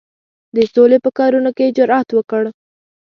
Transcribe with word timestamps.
د 0.55 0.57
سولي 0.73 0.97
په 1.05 1.09
کارونو 1.17 1.49
کې 1.57 1.63
یې 1.67 1.73
جرأت 1.77 2.09
وکړ. 2.13 2.43